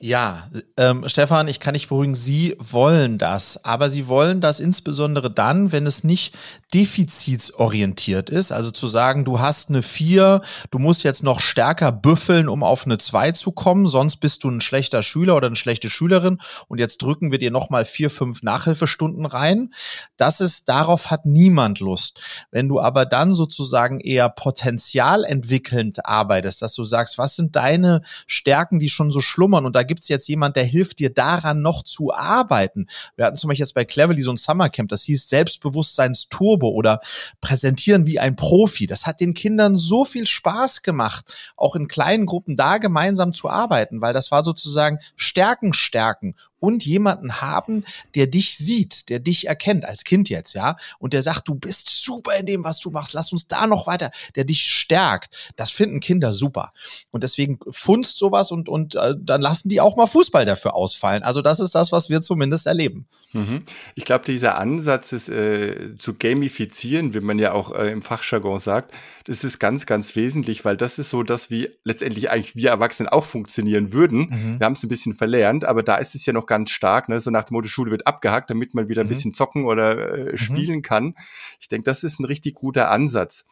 Ja, 0.03 0.49
ähm, 0.77 1.03
Stefan, 1.05 1.47
ich 1.47 1.59
kann 1.59 1.75
dich 1.75 1.87
beruhigen, 1.87 2.15
Sie 2.15 2.55
wollen 2.57 3.19
das, 3.19 3.63
aber 3.63 3.87
Sie 3.87 4.07
wollen 4.07 4.41
das 4.41 4.59
insbesondere 4.59 5.29
dann, 5.29 5.71
wenn 5.71 5.85
es 5.85 6.03
nicht 6.03 6.33
defizitsorientiert 6.73 8.31
ist. 8.31 8.51
Also 8.51 8.71
zu 8.71 8.87
sagen, 8.87 9.25
du 9.25 9.39
hast 9.39 9.69
eine 9.69 9.83
4, 9.83 10.41
du 10.71 10.79
musst 10.79 11.03
jetzt 11.03 11.21
noch 11.21 11.39
stärker 11.39 11.91
büffeln, 11.91 12.49
um 12.49 12.63
auf 12.63 12.85
eine 12.85 12.97
2 12.97 13.33
zu 13.33 13.51
kommen, 13.51 13.87
sonst 13.87 14.15
bist 14.15 14.43
du 14.43 14.49
ein 14.49 14.61
schlechter 14.61 15.03
Schüler 15.03 15.35
oder 15.35 15.45
eine 15.45 15.55
schlechte 15.55 15.91
Schülerin 15.91 16.39
und 16.67 16.79
jetzt 16.79 17.03
drücken 17.03 17.29
wir 17.31 17.37
dir 17.37 17.51
nochmal 17.51 17.85
vier, 17.85 18.09
fünf 18.09 18.41
Nachhilfestunden 18.41 19.27
rein. 19.27 19.71
Das 20.17 20.41
ist, 20.41 20.67
darauf 20.67 21.11
hat 21.11 21.27
niemand 21.27 21.79
Lust. 21.79 22.47
Wenn 22.49 22.67
du 22.67 22.79
aber 22.79 23.05
dann 23.05 23.35
sozusagen 23.35 23.99
eher 23.99 24.29
potenzialentwickelnd 24.29 26.07
arbeitest, 26.07 26.63
dass 26.63 26.73
du 26.73 26.83
sagst, 26.83 27.19
was 27.19 27.35
sind 27.35 27.55
deine 27.55 28.01
Stärken, 28.25 28.79
die 28.79 28.89
schon 28.89 29.11
so 29.11 29.21
schlummern 29.21 29.50
und 29.53 29.75
da 29.75 29.83
gibt 29.83 30.03
es 30.03 30.09
jetzt 30.09 30.27
jemand, 30.27 30.55
der 30.55 30.63
hilft 30.63 30.99
dir 30.99 31.13
daran 31.13 31.61
noch 31.61 31.83
zu 31.83 32.13
arbeiten. 32.13 32.87
Wir 33.15 33.25
hatten 33.25 33.37
zum 33.37 33.47
Beispiel 33.49 33.63
jetzt 33.63 33.73
bei 33.73 33.85
Cleverly 33.85 34.21
so 34.21 34.31
ein 34.31 34.37
Summercamp, 34.37 34.89
das 34.89 35.03
hieß 35.03 35.29
Selbstbewusstseinsturbo 35.29 36.69
oder 36.69 36.99
präsentieren 37.41 38.05
wie 38.05 38.19
ein 38.19 38.35
Profi. 38.35 38.87
Das 38.87 39.05
hat 39.05 39.19
den 39.19 39.33
Kindern 39.33 39.77
so 39.77 40.05
viel 40.05 40.27
Spaß 40.27 40.81
gemacht, 40.81 41.53
auch 41.55 41.75
in 41.75 41.87
kleinen 41.87 42.25
Gruppen 42.25 42.57
da 42.57 42.77
gemeinsam 42.77 43.33
zu 43.33 43.49
arbeiten, 43.49 44.01
weil 44.01 44.13
das 44.13 44.31
war 44.31 44.43
sozusagen 44.43 44.99
Stärken 45.15 45.73
stärken 45.73 46.35
und 46.61 46.85
jemanden 46.85 47.41
haben, 47.41 47.83
der 48.15 48.27
dich 48.27 48.57
sieht, 48.57 49.09
der 49.09 49.19
dich 49.19 49.47
erkennt, 49.47 49.83
als 49.83 50.05
Kind 50.05 50.29
jetzt, 50.29 50.53
ja, 50.53 50.77
und 50.99 51.11
der 51.11 51.23
sagt, 51.23 51.47
du 51.47 51.55
bist 51.55 52.03
super 52.03 52.37
in 52.37 52.45
dem, 52.45 52.63
was 52.63 52.79
du 52.79 52.91
machst, 52.91 53.13
lass 53.13 53.31
uns 53.33 53.47
da 53.47 53.67
noch 53.67 53.87
weiter, 53.87 54.11
der 54.35 54.45
dich 54.45 54.61
stärkt. 54.61 55.51
Das 55.55 55.71
finden 55.71 55.99
Kinder 55.99 56.33
super. 56.33 56.71
Und 57.09 57.23
deswegen 57.23 57.59
funzt 57.71 58.17
sowas 58.19 58.51
und, 58.51 58.69
und 58.69 58.95
äh, 58.95 59.15
dann 59.19 59.41
lassen 59.41 59.69
die 59.69 59.81
auch 59.81 59.95
mal 59.95 60.07
Fußball 60.07 60.45
dafür 60.45 60.75
ausfallen. 60.75 61.23
Also 61.23 61.41
das 61.41 61.59
ist 61.59 61.73
das, 61.73 61.91
was 61.91 62.09
wir 62.09 62.21
zumindest 62.21 62.67
erleben. 62.67 63.07
Mhm. 63.33 63.63
Ich 63.95 64.05
glaube, 64.05 64.25
dieser 64.25 64.57
Ansatz 64.57 65.11
ist 65.11 65.29
äh, 65.29 65.97
zu 65.97 66.13
gamifizieren, 66.13 67.13
wie 67.13 67.21
man 67.21 67.39
ja 67.39 67.53
auch 67.53 67.73
äh, 67.73 67.91
im 67.91 68.03
Fachjargon 68.03 68.59
sagt, 68.59 68.93
das 69.25 69.43
ist 69.43 69.59
ganz, 69.59 69.85
ganz 69.85 70.15
wesentlich, 70.15 70.63
weil 70.63 70.77
das 70.77 70.99
ist 70.99 71.09
so, 71.09 71.23
dass 71.23 71.49
wie 71.49 71.69
letztendlich 71.83 72.29
eigentlich 72.29 72.55
wir 72.55 72.69
Erwachsenen 72.69 73.09
auch 73.09 73.25
funktionieren 73.25 73.93
würden. 73.93 74.29
Mhm. 74.29 74.59
Wir 74.59 74.65
haben 74.65 74.73
es 74.73 74.83
ein 74.83 74.89
bisschen 74.89 75.15
verlernt, 75.15 75.65
aber 75.65 75.83
da 75.83 75.95
ist 75.97 76.15
es 76.15 76.25
ja 76.25 76.33
noch 76.33 76.45
ganz 76.51 76.69
stark, 76.69 77.07
ne? 77.07 77.21
so 77.21 77.31
nach 77.31 77.45
dem 77.45 77.53
Motto, 77.53 77.69
Schule 77.69 77.91
wird 77.91 78.05
abgehackt, 78.05 78.49
damit 78.49 78.73
man 78.73 78.89
wieder 78.89 79.03
ein 79.03 79.05
mhm. 79.05 79.09
bisschen 79.11 79.33
zocken 79.33 79.63
oder 79.63 80.17
äh, 80.27 80.31
mhm. 80.33 80.37
spielen 80.37 80.75
mhm. 80.79 80.81
kann. 80.81 81.15
Ich 81.61 81.69
denke, 81.69 81.85
das 81.85 82.03
ist 82.03 82.19
ein 82.19 82.25
richtig 82.25 82.55
guter 82.55 82.91
Ansatz. 82.91 83.45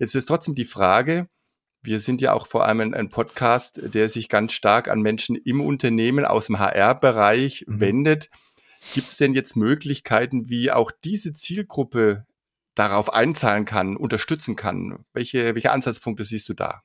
Jetzt 0.00 0.16
ist 0.16 0.26
trotzdem 0.26 0.56
die 0.56 0.64
Frage, 0.64 1.28
wir 1.80 2.00
sind 2.00 2.20
ja 2.20 2.32
auch 2.32 2.48
vor 2.48 2.64
allem 2.64 2.80
ein, 2.80 2.92
ein 2.92 3.08
Podcast, 3.08 3.80
der 3.94 4.08
sich 4.08 4.28
ganz 4.28 4.52
stark 4.52 4.88
an 4.88 5.00
Menschen 5.00 5.36
im 5.36 5.60
Unternehmen 5.60 6.24
aus 6.24 6.46
dem 6.46 6.58
HR-Bereich 6.58 7.66
mhm. 7.68 7.78
wendet. 7.78 8.30
Gibt 8.94 9.06
es 9.06 9.16
denn 9.16 9.32
jetzt 9.32 9.54
Möglichkeiten, 9.54 10.48
wie 10.48 10.72
auch 10.72 10.90
diese 10.90 11.32
Zielgruppe 11.32 12.26
darauf 12.74 13.14
einzahlen 13.14 13.64
kann, 13.64 13.96
unterstützen 13.96 14.56
kann? 14.56 15.04
Welche, 15.12 15.54
welche 15.54 15.70
Ansatzpunkte 15.70 16.24
siehst 16.24 16.48
du 16.48 16.54
da? 16.54 16.82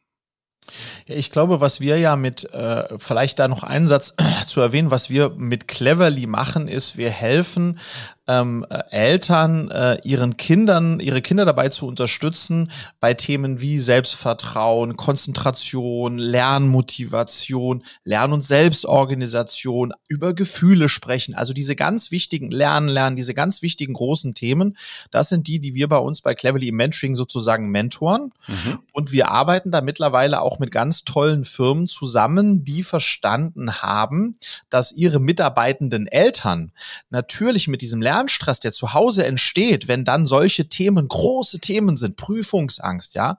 Ich 1.07 1.31
glaube, 1.31 1.62
was 1.62 1.79
wir 1.79 2.00
ja 2.00 2.15
mit, 2.15 2.51
äh, 2.53 2.98
vielleicht 2.98 3.39
da 3.39 3.48
noch 3.48 3.63
einen 3.63 3.88
Satz 3.88 4.15
zu 4.48 4.62
erwähnen, 4.62 4.91
was 4.91 5.10
wir 5.10 5.31
mit 5.38 5.67
Cleverly 5.67 6.27
machen, 6.27 6.67
ist, 6.67 6.98
wir 6.98 7.10
helfen 7.10 7.79
ähm, 8.27 8.65
äh, 8.70 8.84
Eltern 8.89 9.70
äh, 9.70 10.00
ihren 10.03 10.38
Kindern, 10.38 11.00
ihre 11.00 11.22
Kinder 11.22 11.46
dabei 11.46 11.70
zu 11.70 11.88
unterstützen 11.88 12.72
bei 13.00 13.13
Themen 13.13 13.62
wie 13.62 13.79
Selbstvertrauen, 13.79 14.98
Konzentration, 14.98 16.17
Lernmotivation, 16.17 17.84
Lern- 18.03 18.34
und 18.34 18.44
Selbstorganisation, 18.44 19.94
über 20.08 20.34
Gefühle 20.34 20.89
sprechen. 20.89 21.36
Also 21.36 21.53
diese 21.53 21.75
ganz 21.75 22.12
wichtigen 22.12 22.50
Lernen, 22.50 22.89
Lernen, 22.89 23.15
diese 23.15 23.34
ganz 23.34 23.62
wichtigen 23.62 23.94
großen 23.94 24.34
Themen, 24.34 24.75
das 25.12 25.29
sind 25.29 25.48
die, 25.48 25.60
die 25.60 25.75
wir 25.75 25.88
bei 25.88 25.98
uns 25.98 26.22
bei 26.22 26.34
Cleverly 26.34 26.70
im 26.70 26.75
Mentoring 26.75 27.15
sozusagen 27.15 27.70
mentoren. 27.70 28.32
Mhm. 28.48 28.79
Und 28.91 29.12
wir 29.12 29.29
arbeiten 29.29 29.72
da 29.72 29.82
mittlerweile 29.82 30.41
auch 30.41 30.60
mit 30.60 30.72
ganz 30.72 31.03
tollen 31.03 31.46
Firmen 31.46 31.88
zusammen, 31.88 32.63
die 32.63 32.82
verstanden 32.82 33.82
haben, 33.82 34.38
dass 34.70 34.91
ihre 34.91 35.20
mitarbeitenden 35.20 36.08
Eltern 36.08 36.72
natürlich 37.10 37.67
mit 37.67 37.82
diesem 37.82 38.01
Lernen 38.01 38.14
Lernstress, 38.15 38.60
der 38.60 38.72
zu 38.72 38.93
Hause 38.93 39.25
entsteht, 39.25 39.88
wenn 39.88 40.05
dann 40.05 40.25
solche 40.25 40.69
Themen 40.69 41.07
große 41.07 41.60
Themen 41.60 41.98
sind, 41.98 42.15
Prüfungsangst, 42.15 43.13
ja, 43.15 43.38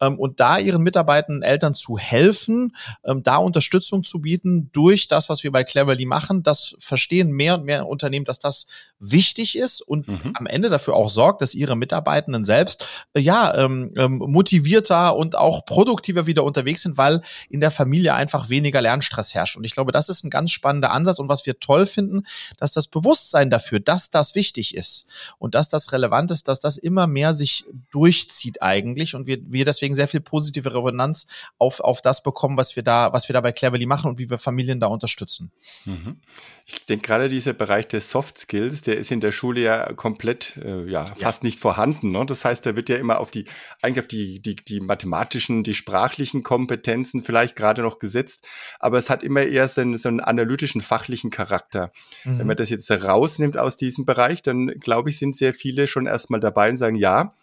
ähm, 0.00 0.18
und 0.18 0.40
da 0.40 0.58
ihren 0.58 0.82
Mitarbeitenden 0.82 1.42
Eltern 1.42 1.74
zu 1.74 1.98
helfen, 1.98 2.74
ähm, 3.04 3.22
da 3.22 3.36
Unterstützung 3.36 4.02
zu 4.02 4.20
bieten 4.20 4.70
durch 4.72 5.08
das, 5.08 5.28
was 5.28 5.44
wir 5.44 5.52
bei 5.52 5.64
Cleverly 5.64 6.06
machen, 6.06 6.42
das 6.42 6.74
verstehen 6.78 7.30
mehr 7.32 7.54
und 7.54 7.64
mehr 7.64 7.86
Unternehmen, 7.86 8.24
dass 8.24 8.38
das 8.38 8.66
wichtig 8.98 9.58
ist 9.58 9.82
und 9.82 10.08
mhm. 10.08 10.32
am 10.34 10.46
Ende 10.46 10.70
dafür 10.70 10.94
auch 10.94 11.10
sorgt, 11.10 11.42
dass 11.42 11.54
ihre 11.54 11.76
Mitarbeitenden 11.76 12.44
selbst 12.44 12.86
äh, 13.12 13.20
ja 13.20 13.54
ähm, 13.54 13.92
ähm, 13.96 14.18
motivierter 14.18 15.16
und 15.16 15.36
auch 15.36 15.66
produktiver 15.66 16.26
wieder 16.26 16.44
unterwegs 16.44 16.82
sind, 16.82 16.96
weil 16.96 17.20
in 17.50 17.60
der 17.60 17.70
Familie 17.70 18.14
einfach 18.14 18.48
weniger 18.48 18.80
Lernstress 18.80 19.34
herrscht. 19.34 19.56
Und 19.56 19.64
ich 19.64 19.72
glaube, 19.72 19.92
das 19.92 20.08
ist 20.08 20.24
ein 20.24 20.30
ganz 20.30 20.50
spannender 20.50 20.92
Ansatz 20.92 21.18
und 21.18 21.28
was 21.28 21.44
wir 21.44 21.58
toll 21.60 21.86
finden, 21.86 22.22
dass 22.56 22.72
das 22.72 22.88
Bewusstsein 22.88 23.50
dafür, 23.50 23.80
dass 23.80 24.10
das 24.14 24.34
wichtig 24.34 24.74
ist 24.74 25.06
und 25.38 25.54
dass 25.54 25.68
das 25.68 25.92
relevant 25.92 26.30
ist, 26.30 26.48
dass 26.48 26.60
das 26.60 26.78
immer 26.78 27.06
mehr 27.06 27.34
sich 27.34 27.66
durchzieht 27.90 28.62
eigentlich 28.62 29.14
und 29.14 29.26
wir, 29.26 29.38
wir 29.46 29.64
deswegen 29.64 29.94
sehr 29.94 30.08
viel 30.08 30.20
positive 30.20 30.74
Resonanz 30.74 31.26
auf, 31.58 31.80
auf 31.80 32.02
das 32.02 32.22
bekommen, 32.22 32.56
was 32.56 32.76
wir 32.76 32.82
da, 32.82 33.12
was 33.12 33.28
wir 33.28 33.34
da 33.34 33.40
bei 33.40 33.52
Cleverly 33.52 33.86
machen 33.86 34.10
und 34.10 34.18
wie 34.18 34.30
wir 34.30 34.38
Familien 34.38 34.80
da 34.80 34.86
unterstützen. 34.86 35.50
Mhm. 35.84 36.20
Ich 36.66 36.86
denke 36.86 37.06
gerade 37.06 37.28
dieser 37.28 37.52
Bereich 37.52 37.88
der 37.88 38.00
Soft 38.00 38.38
Skills, 38.38 38.80
der 38.80 38.96
ist 38.96 39.10
in 39.10 39.20
der 39.20 39.32
Schule 39.32 39.60
ja 39.60 39.92
komplett, 39.92 40.56
äh, 40.56 40.88
ja, 40.88 41.04
fast 41.04 41.42
ja. 41.42 41.46
nicht 41.46 41.60
vorhanden. 41.60 42.10
Ne? 42.10 42.24
Das 42.26 42.44
heißt, 42.44 42.64
da 42.64 42.74
wird 42.74 42.88
ja 42.88 42.96
immer 42.96 43.20
auf 43.20 43.30
die, 43.30 43.44
eigentlich 43.82 44.00
auf 44.00 44.08
die, 44.08 44.40
die, 44.40 44.56
die 44.56 44.80
mathematischen, 44.80 45.62
die 45.62 45.74
sprachlichen 45.74 46.42
Kompetenzen 46.42 47.22
vielleicht 47.22 47.54
gerade 47.54 47.82
noch 47.82 47.98
gesetzt, 47.98 48.48
aber 48.78 48.96
es 48.96 49.10
hat 49.10 49.22
immer 49.22 49.42
eher 49.42 49.68
so 49.68 49.82
einen, 49.82 49.98
so 49.98 50.08
einen 50.08 50.20
analytischen, 50.20 50.80
fachlichen 50.80 51.30
Charakter. 51.30 51.92
Mhm. 52.24 52.38
Wenn 52.38 52.46
man 52.46 52.56
das 52.56 52.70
jetzt 52.70 52.90
rausnimmt 52.90 53.58
aus 53.58 53.76
diesem 53.76 54.03
Bereich, 54.04 54.42
dann 54.42 54.66
glaube 54.66 55.10
ich, 55.10 55.18
sind 55.18 55.36
sehr 55.36 55.54
viele 55.54 55.86
schon 55.86 56.06
erstmal 56.06 56.40
dabei 56.40 56.70
und 56.70 56.76
sagen, 56.76 56.96
ja, 56.96 57.34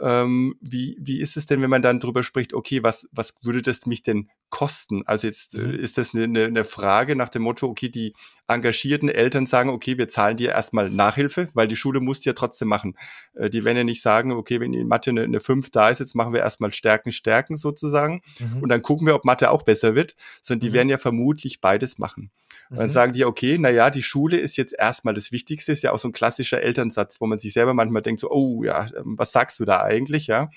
ähm, 0.00 0.56
wie, 0.60 0.96
wie 1.00 1.20
ist 1.20 1.36
es 1.36 1.46
denn, 1.46 1.62
wenn 1.62 1.70
man 1.70 1.82
dann 1.82 2.00
drüber 2.00 2.22
spricht, 2.22 2.52
okay, 2.52 2.82
was, 2.82 3.08
was 3.12 3.34
würde 3.42 3.62
das 3.62 3.86
mich 3.86 4.02
denn 4.02 4.28
kosten? 4.50 5.02
Also 5.06 5.26
jetzt 5.26 5.54
äh, 5.54 5.58
mhm. 5.58 5.74
ist 5.74 5.98
das 5.98 6.14
eine, 6.14 6.44
eine 6.44 6.64
Frage 6.64 7.16
nach 7.16 7.28
dem 7.28 7.42
Motto, 7.42 7.68
okay, 7.68 7.88
die 7.88 8.14
engagierten 8.48 9.08
Eltern 9.08 9.46
sagen, 9.46 9.70
okay, 9.70 9.96
wir 9.96 10.08
zahlen 10.08 10.36
dir 10.36 10.50
erstmal 10.50 10.90
Nachhilfe, 10.90 11.48
weil 11.54 11.68
die 11.68 11.76
Schule 11.76 12.00
muss 12.00 12.24
ja 12.24 12.32
trotzdem 12.32 12.68
machen. 12.68 12.96
Äh, 13.34 13.50
die 13.50 13.64
werden 13.64 13.76
ja 13.76 13.84
nicht 13.84 14.02
sagen, 14.02 14.32
okay, 14.32 14.60
wenn 14.60 14.74
in 14.74 14.88
Mathe 14.88 15.10
eine, 15.10 15.22
eine 15.22 15.40
5 15.40 15.70
da 15.70 15.88
ist, 15.88 16.00
jetzt 16.00 16.14
machen 16.14 16.32
wir 16.32 16.40
erstmal 16.40 16.72
Stärken, 16.72 17.12
Stärken 17.12 17.56
sozusagen 17.56 18.22
mhm. 18.40 18.62
und 18.62 18.68
dann 18.68 18.82
gucken 18.82 19.06
wir, 19.06 19.14
ob 19.14 19.24
Mathe 19.24 19.50
auch 19.50 19.62
besser 19.62 19.94
wird, 19.94 20.16
sondern 20.42 20.60
die 20.60 20.70
mhm. 20.70 20.74
werden 20.74 20.88
ja 20.88 20.98
vermutlich 20.98 21.60
beides 21.60 21.98
machen. 21.98 22.30
Und 22.70 22.78
dann 22.78 22.86
mhm. 22.86 22.92
sagen 22.92 23.12
die, 23.12 23.24
okay, 23.24 23.56
na 23.58 23.70
ja, 23.70 23.90
die 23.90 24.02
Schule 24.02 24.38
ist 24.38 24.56
jetzt 24.56 24.74
erstmal 24.78 25.14
das 25.14 25.32
Wichtigste, 25.32 25.72
ist 25.72 25.82
ja 25.82 25.92
auch 25.92 25.98
so 25.98 26.08
ein 26.08 26.12
klassischer 26.12 26.62
Elternsatz, 26.62 27.20
wo 27.20 27.26
man 27.26 27.38
sich 27.38 27.52
selber 27.52 27.74
manchmal 27.74 28.02
denkt, 28.02 28.20
so, 28.20 28.30
oh 28.30 28.64
ja, 28.64 28.86
ähm, 28.96 29.14
was 29.18 29.32
sagst 29.32 29.60
du 29.60 29.64
da 29.64 29.82
eigentlich, 29.82 30.26
ja? 30.26 30.50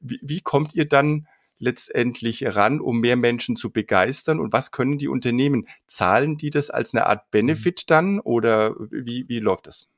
Wie, 0.00 0.18
wie 0.22 0.40
kommt 0.40 0.74
ihr 0.74 0.88
dann 0.88 1.26
letztendlich 1.58 2.56
ran, 2.56 2.80
um 2.80 3.00
mehr 3.00 3.16
Menschen 3.16 3.56
zu 3.56 3.70
begeistern? 3.70 4.40
Und 4.40 4.52
was 4.52 4.70
können 4.70 4.96
die 4.96 5.08
Unternehmen? 5.08 5.68
Zahlen 5.86 6.38
die 6.38 6.50
das 6.50 6.70
als 6.70 6.94
eine 6.94 7.06
Art 7.06 7.30
Benefit 7.30 7.82
mhm. 7.82 7.86
dann 7.86 8.20
oder 8.20 8.74
wie, 8.90 9.28
wie 9.28 9.40
läuft 9.40 9.66
das? 9.66 9.89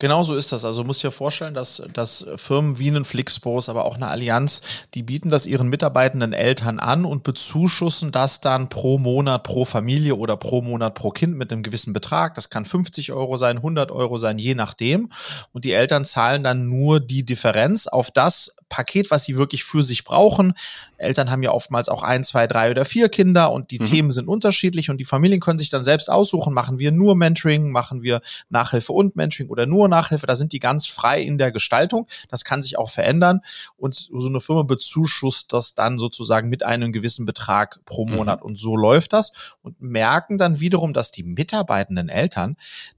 Genau 0.00 0.24
so 0.24 0.34
ist 0.34 0.50
das. 0.50 0.64
Also 0.64 0.82
du 0.82 0.88
musst 0.88 1.04
dir 1.04 1.12
vorstellen, 1.12 1.54
dass, 1.54 1.80
dass 1.92 2.26
Firmen 2.36 2.80
wie 2.80 2.88
ein 2.88 3.04
Flixbus, 3.04 3.68
aber 3.68 3.84
auch 3.84 3.94
eine 3.94 4.08
Allianz, 4.08 4.60
die 4.94 5.04
bieten 5.04 5.30
das 5.30 5.46
ihren 5.46 5.68
mitarbeitenden 5.68 6.32
Eltern 6.32 6.80
an 6.80 7.04
und 7.04 7.22
bezuschussen 7.22 8.10
das 8.10 8.40
dann 8.40 8.68
pro 8.68 8.98
Monat 8.98 9.44
pro 9.44 9.64
Familie 9.64 10.16
oder 10.16 10.36
pro 10.36 10.62
Monat 10.62 10.96
pro 10.96 11.10
Kind 11.10 11.36
mit 11.36 11.52
einem 11.52 11.62
gewissen 11.62 11.92
Betrag. 11.92 12.34
Das 12.34 12.50
kann 12.50 12.64
50 12.64 13.12
Euro 13.12 13.38
sein, 13.38 13.58
100 13.58 13.92
Euro 13.92 14.18
sein, 14.18 14.38
je 14.38 14.56
nachdem. 14.56 15.10
Und 15.52 15.64
die 15.64 15.72
Eltern 15.72 16.04
zahlen 16.04 16.42
dann 16.42 16.68
nur 16.68 16.98
die 16.98 17.24
Differenz 17.24 17.86
auf 17.86 18.10
das 18.10 18.56
Paket, 18.68 19.12
was 19.12 19.24
sie 19.24 19.36
wirklich 19.36 19.62
für 19.62 19.84
sich 19.84 20.02
brauchen. 20.02 20.54
Eltern 20.96 21.30
haben 21.30 21.44
ja 21.44 21.52
oftmals 21.52 21.88
auch 21.88 22.02
ein, 22.02 22.24
zwei, 22.24 22.48
drei 22.48 22.72
oder 22.72 22.84
vier 22.84 23.08
Kinder 23.08 23.52
und 23.52 23.70
die 23.70 23.78
mhm. 23.78 23.84
Themen 23.84 24.10
sind 24.10 24.26
unterschiedlich 24.26 24.90
und 24.90 24.98
die 24.98 25.04
Familien 25.04 25.40
können 25.40 25.58
sich 25.58 25.70
dann 25.70 25.84
selbst 25.84 26.10
aussuchen, 26.10 26.52
machen 26.52 26.80
wir 26.80 26.90
nur 26.90 27.14
Mentoring, 27.14 27.70
machen 27.70 28.02
wir 28.02 28.20
Nachhilfe 28.48 28.92
und 28.92 29.14
Mentoring 29.14 29.48
oder 29.48 29.66
nur 29.66 29.83
Nachhilfe. 29.88 30.26
Da 30.26 30.36
sind 30.36 30.52
die 30.52 30.58
ganz 30.58 30.86
frei 30.86 31.22
in 31.22 31.38
der 31.38 31.52
Gestaltung. 31.52 32.06
Das 32.28 32.44
kann 32.44 32.62
sich 32.62 32.78
auch 32.78 32.90
verändern 32.90 33.40
und 33.76 33.94
so 33.94 34.28
eine 34.28 34.40
Firma 34.40 34.62
bezuschusst 34.62 35.52
das 35.52 35.74
dann 35.74 35.98
sozusagen 35.98 36.48
mit 36.48 36.62
einem 36.62 36.92
gewissen 36.92 37.26
Betrag 37.26 37.80
pro 37.84 38.06
mhm. 38.06 38.16
Monat 38.16 38.40
mhm. 38.40 38.46
und 38.46 38.58
so 38.58 38.76
läuft 38.76 39.12
das 39.12 39.56
und 39.62 39.80
merken 39.80 40.38
dann 40.38 40.60
wiederum, 40.60 40.92
dass 40.92 41.10
die 41.10 41.22
mitarbeitenden 41.22 42.08
Eltern 42.08 42.56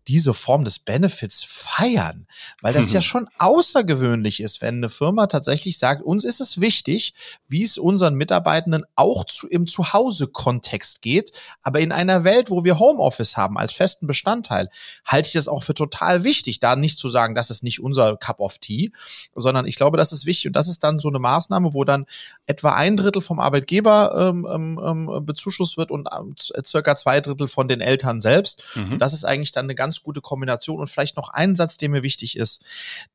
diese 0.08 0.34
Form 0.34 0.64
des 0.64 0.78
Benefits 0.78 1.42
feiern, 1.44 2.26
weil 2.60 2.72
das 2.72 2.88
mhm. 2.88 2.94
ja 2.94 3.02
schon 3.02 3.28
außergewöhnlich 3.38 4.40
ist, 4.40 4.62
wenn 4.62 4.76
eine 4.76 4.88
Firma 4.90 5.26
tatsächlich 5.26 5.78
sagt, 5.78 6.02
uns 6.02 6.24
ist 6.24 6.40
es 6.40 6.60
wichtig, 6.60 7.14
wie 7.48 7.64
es 7.64 7.78
unseren 7.78 8.14
Mitarbeitenden 8.14 8.84
auch 8.94 9.24
zu, 9.24 9.48
im 9.48 9.66
Zuhause-Kontext 9.66 11.02
geht, 11.02 11.32
aber 11.62 11.80
in 11.80 11.92
einer 11.92 12.24
Welt, 12.24 12.50
wo 12.50 12.64
wir 12.64 12.78
Homeoffice 12.78 13.36
haben 13.36 13.58
als 13.58 13.72
festen 13.72 14.06
Bestandteil, 14.06 14.68
halte 15.04 15.26
ich 15.28 15.32
das 15.32 15.48
auch 15.48 15.62
für 15.62 15.74
total 15.74 16.24
wichtig, 16.24 16.60
da 16.60 16.75
nicht 16.80 16.98
zu 16.98 17.08
sagen, 17.08 17.34
das 17.34 17.50
ist 17.50 17.62
nicht 17.62 17.80
unser 17.80 18.16
Cup 18.16 18.40
of 18.40 18.58
Tea, 18.58 18.92
sondern 19.34 19.66
ich 19.66 19.76
glaube, 19.76 19.96
das 19.96 20.12
ist 20.12 20.26
wichtig 20.26 20.48
und 20.48 20.52
das 20.54 20.68
ist 20.68 20.84
dann 20.84 20.98
so 20.98 21.08
eine 21.08 21.18
Maßnahme, 21.18 21.74
wo 21.74 21.84
dann 21.84 22.06
etwa 22.46 22.74
ein 22.74 22.96
Drittel 22.96 23.22
vom 23.22 23.40
Arbeitgeber 23.40 24.30
ähm, 24.30 24.46
ähm, 24.50 24.80
ähm 24.82 25.26
bezuschusst 25.26 25.76
wird 25.76 25.90
und 25.90 26.08
ähm, 26.16 26.34
circa 26.64 26.96
zwei 26.96 27.20
Drittel 27.20 27.48
von 27.48 27.68
den 27.68 27.80
Eltern 27.80 28.20
selbst. 28.20 28.64
Mhm. 28.74 28.92
Und 28.92 28.98
das 28.98 29.12
ist 29.12 29.24
eigentlich 29.24 29.52
dann 29.52 29.66
eine 29.66 29.74
ganz 29.74 30.02
gute 30.02 30.20
Kombination 30.20 30.80
und 30.80 30.88
vielleicht 30.88 31.16
noch 31.16 31.30
ein 31.30 31.56
Satz, 31.56 31.76
der 31.76 31.88
mir 31.88 32.02
wichtig 32.02 32.36
ist. 32.36 32.62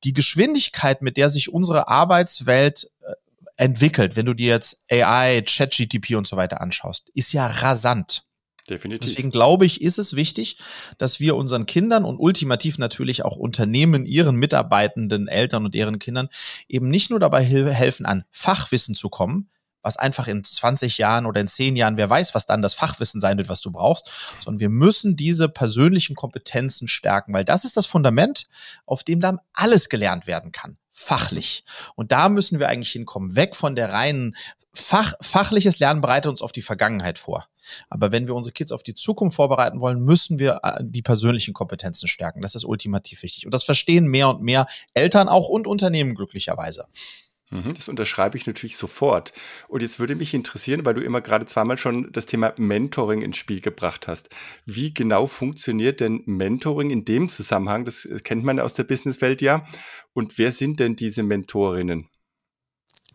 Die 0.04 0.14
Geschwindigkeit, 0.14 1.02
mit 1.02 1.18
der 1.18 1.30
sich 1.30 1.54
unsere 1.54 1.88
Arbeitswelt 1.88 2.90
äh, 3.02 3.14
entwickelt, 3.58 4.16
wenn 4.16 4.26
du 4.26 4.34
dir 4.34 4.50
jetzt 4.50 4.84
AI, 4.90 5.44
ChatGTP 5.46 6.16
und 6.16 6.28
so 6.28 6.36
weiter 6.38 6.62
anschaust, 6.62 7.10
ist 7.14 7.34
ja 7.34 7.48
rasant. 7.48 8.26
Definitiv. 8.72 9.10
Deswegen 9.10 9.32
glaube 9.32 9.66
ich, 9.66 9.82
ist 9.82 10.00
es 10.00 10.16
wichtig, 10.16 10.58
dass 10.98 11.20
wir 11.20 11.36
unseren 11.36 11.66
Kindern 11.66 12.06
und 12.06 12.18
ultimativ 12.18 12.78
natürlich 12.78 13.26
auch 13.26 13.36
Unternehmen, 13.36 14.06
ihren 14.06 14.38
mitarbeitenden 14.38 15.28
Eltern 15.28 15.66
und 15.66 15.76
deren 15.76 16.00
Kindern 16.00 16.30
eben 16.70 16.88
nicht 16.88 17.10
nur 17.10 17.20
dabei 17.20 17.44
helfen, 17.44 18.06
an 18.06 18.24
Fachwissen 18.32 18.96
zu 18.96 19.10
kommen, 19.10 19.50
was 19.82 19.98
einfach 19.98 20.28
in 20.28 20.44
20 20.44 20.98
Jahren 20.98 21.26
oder 21.26 21.42
in 21.42 21.48
10 21.48 21.76
Jahren, 21.76 21.98
wer 21.98 22.10
weiß, 22.10 22.34
was 22.34 22.46
dann 22.46 22.62
das 22.62 22.74
Fachwissen 22.74 23.20
sein 23.20 23.38
wird, 23.38 23.50
was 23.50 23.62
du 23.62 23.72
brauchst, 23.72 24.10
sondern 24.40 24.62
wir 24.62 24.70
müssen 24.70 25.16
diese 25.16 25.50
persönlichen 25.50 26.16
Kompetenzen 26.16 26.88
stärken, 26.88 27.34
weil 27.34 27.44
das 27.44 27.66
ist 27.66 27.76
das 27.76 27.88
Fundament, 27.88 28.48
auf 28.86 29.04
dem 29.04 29.20
dann 29.20 29.40
alles 29.54 29.90
gelernt 29.90 30.28
werden 30.28 30.52
kann 30.52 30.78
fachlich. 30.94 31.64
Und 31.96 32.12
da 32.12 32.30
müssen 32.30 32.60
wir 32.60 32.70
eigentlich 32.70 32.92
hinkommen, 32.92 33.36
weg 33.36 33.56
von 33.56 33.76
der 33.76 33.92
reinen 33.92 34.36
Fach, 34.74 35.14
fachliches 35.22 35.80
Lernen 35.80 36.02
bereitet 36.02 36.30
uns 36.30 36.42
auf 36.42 36.54
die 36.54 36.62
Vergangenheit 36.62 37.20
vor. 37.20 37.48
Aber 37.90 38.12
wenn 38.12 38.28
wir 38.28 38.36
unsere 38.36 38.54
Kids 38.54 38.72
auf 38.72 38.84
die 38.84 38.94
Zukunft 38.94 39.36
vorbereiten 39.36 39.82
wollen, 39.82 40.02
müssen 40.02 40.40
wir 40.40 40.62
äh, 40.64 40.80
die 40.82 41.02
persönlichen 41.02 41.54
Kompetenzen 41.54 42.08
stärken. 42.08 42.42
Das 42.42 42.56
ist 42.56 42.64
ultimativ 42.64 43.24
wichtig. 43.24 43.46
Und 43.46 43.54
das 43.54 43.64
verstehen 43.64 44.08
mehr 44.08 44.30
und 44.30 44.42
mehr 44.42 44.68
Eltern 44.94 45.28
auch 45.28 45.50
und 45.50 45.68
Unternehmen 45.68 46.16
glücklicherweise. 46.16 46.88
Mhm, 47.52 47.74
das 47.74 47.90
unterschreibe 47.90 48.38
ich 48.38 48.48
natürlich 48.48 48.78
sofort. 48.78 49.34
Und 49.68 49.82
jetzt 49.82 50.00
würde 50.00 50.16
mich 50.16 50.34
interessieren, 50.34 50.86
weil 50.86 50.94
du 50.94 51.02
immer 51.02 51.20
gerade 51.20 51.46
zweimal 51.46 51.78
schon 51.78 52.12
das 52.14 52.26
Thema 52.26 52.54
Mentoring 52.58 53.22
ins 53.22 53.38
Spiel 53.38 53.60
gebracht 53.60 54.08
hast. 54.08 54.30
Wie 54.66 54.94
genau 54.94 55.28
funktioniert 55.28 56.00
denn 56.00 56.24
Mentoring 56.26 56.92
in 56.92 57.04
dem 57.04 57.28
Zusammenhang? 57.28 57.84
Das 57.84 58.08
kennt 58.24 58.46
man 58.46 58.60
aus 58.60 58.74
der 58.74 58.86
Businesswelt 58.86 59.42
ja. 59.42 59.68
Und 60.14 60.38
wer 60.38 60.54
sind 60.54 60.80
denn 60.80 60.96
diese 60.96 61.24
Mentorinnen? 61.24 62.08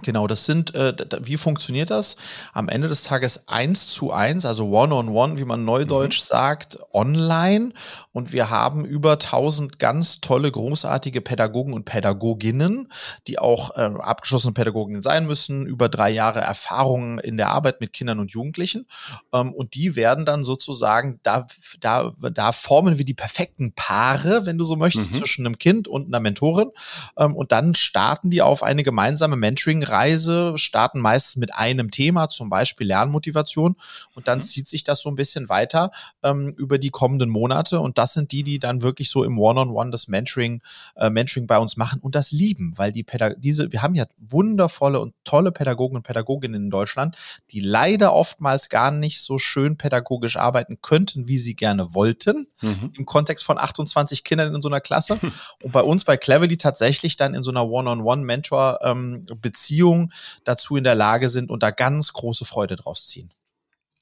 Genau, 0.02 0.26
das 0.26 0.44
sind, 0.44 0.74
äh, 0.74 0.94
wie 1.22 1.38
funktioniert 1.38 1.88
das? 1.88 2.16
Am 2.52 2.68
Ende 2.68 2.86
des 2.86 3.02
Tages 3.02 3.48
eins 3.48 3.86
zu 3.86 4.12
eins, 4.12 4.44
also 4.44 4.66
one-on-one, 4.66 5.08
on 5.08 5.30
one, 5.30 5.38
wie 5.38 5.46
man 5.46 5.64
neudeutsch 5.64 6.20
mhm. 6.20 6.26
sagt, 6.26 6.78
online. 6.92 7.72
Und 8.12 8.34
wir 8.34 8.50
haben 8.50 8.84
über 8.84 9.18
tausend 9.18 9.78
ganz 9.78 10.20
tolle, 10.20 10.52
großartige 10.52 11.22
Pädagogen 11.22 11.72
und 11.72 11.86
Pädagoginnen, 11.86 12.92
die 13.26 13.38
auch 13.38 13.74
äh, 13.76 13.90
abgeschlossene 13.98 14.52
Pädagoginnen 14.52 15.00
sein 15.00 15.26
müssen, 15.26 15.64
über 15.64 15.88
drei 15.88 16.10
Jahre 16.10 16.40
Erfahrung 16.40 17.18
in 17.18 17.38
der 17.38 17.48
Arbeit 17.48 17.80
mit 17.80 17.94
Kindern 17.94 18.18
und 18.18 18.32
Jugendlichen. 18.32 18.86
Ähm, 19.32 19.54
und 19.54 19.74
die 19.74 19.96
werden 19.96 20.26
dann 20.26 20.44
sozusagen, 20.44 21.20
da, 21.22 21.46
da, 21.80 22.12
da 22.20 22.52
formen 22.52 22.98
wir 22.98 23.06
die 23.06 23.14
perfekten 23.14 23.72
Paare, 23.72 24.44
wenn 24.44 24.58
du 24.58 24.64
so 24.64 24.76
möchtest, 24.76 25.14
mhm. 25.14 25.16
zwischen 25.16 25.46
einem 25.46 25.56
Kind 25.56 25.88
und 25.88 26.08
einer 26.08 26.20
Mentorin. 26.20 26.70
Ähm, 27.18 27.34
und 27.34 27.50
dann 27.50 27.74
starten 27.74 28.28
die 28.28 28.42
auf 28.42 28.62
eine 28.62 28.82
gemeinsame 28.82 29.36
Mentoring 29.36 29.85
Reise 29.88 30.54
starten 30.56 31.00
meistens 31.00 31.36
mit 31.36 31.54
einem 31.54 31.90
Thema, 31.90 32.28
zum 32.28 32.50
Beispiel 32.50 32.86
Lernmotivation. 32.86 33.76
Und 34.14 34.28
dann 34.28 34.38
mhm. 34.38 34.42
zieht 34.42 34.68
sich 34.68 34.84
das 34.84 35.00
so 35.00 35.08
ein 35.08 35.16
bisschen 35.16 35.48
weiter 35.48 35.90
ähm, 36.22 36.54
über 36.56 36.78
die 36.78 36.90
kommenden 36.90 37.30
Monate. 37.30 37.80
Und 37.80 37.98
das 37.98 38.12
sind 38.12 38.32
die, 38.32 38.42
die 38.42 38.58
dann 38.58 38.82
wirklich 38.82 39.10
so 39.10 39.24
im 39.24 39.38
One-on-One 39.38 39.70
-on 39.70 39.86
-One 39.86 39.90
das 39.90 40.08
Mentoring, 40.08 40.62
äh, 40.96 41.10
Mentoring 41.10 41.46
bei 41.46 41.58
uns 41.58 41.76
machen 41.76 42.00
und 42.00 42.14
das 42.14 42.32
lieben, 42.32 42.74
weil 42.76 42.92
die 42.92 43.02
Pädag 43.02 43.36
diese, 43.38 43.72
wir 43.72 43.82
haben 43.82 43.94
ja 43.94 44.06
wundervolle 44.18 45.00
und 45.00 45.14
tolle 45.24 45.52
Pädagogen 45.52 45.96
und 45.96 46.02
Pädagoginnen 46.02 46.64
in 46.64 46.70
Deutschland, 46.70 47.16
die 47.50 47.60
leider 47.60 48.12
oftmals 48.12 48.68
gar 48.68 48.90
nicht 48.90 49.20
so 49.20 49.38
schön 49.38 49.76
pädagogisch 49.76 50.36
arbeiten 50.36 50.80
könnten, 50.82 51.28
wie 51.28 51.38
sie 51.38 51.54
gerne 51.54 51.94
wollten, 51.94 52.48
mhm. 52.60 52.92
im 52.96 53.06
Kontext 53.06 53.44
von 53.44 53.58
28 53.58 54.24
Kindern 54.24 54.54
in 54.54 54.62
so 54.62 54.68
einer 54.68 54.80
Klasse. 54.80 55.18
und 55.62 55.72
bei 55.72 55.82
uns 55.82 56.04
bei 56.04 56.16
Cleverly 56.16 56.56
tatsächlich 56.56 57.16
dann 57.16 57.34
in 57.34 57.42
so 57.42 57.50
einer 57.50 57.68
One-on-One-Mentor-Beziehung 57.68 59.26
ähm, 59.26 59.36
Beziehung 59.76 60.11
dazu 60.45 60.76
in 60.76 60.85
der 60.85 60.95
Lage 60.95 61.28
sind 61.28 61.50
und 61.50 61.62
da 61.62 61.71
ganz 61.71 62.12
große 62.12 62.45
Freude 62.45 62.76
draus 62.76 63.06
ziehen. 63.06 63.30